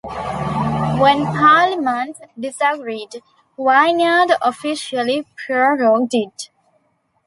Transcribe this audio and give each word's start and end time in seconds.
When 0.99 1.27
Parliament 1.27 2.17
disagreed, 2.35 3.21
Wynyard 3.55 4.31
officially 4.41 5.27
prorogued 5.45 6.15
it. 6.15 6.49